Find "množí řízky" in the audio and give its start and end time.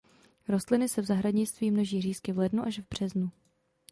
1.71-2.31